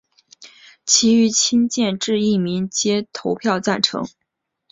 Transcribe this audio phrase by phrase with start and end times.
[0.83, 4.09] 其余亲建制议员皆投赞成票。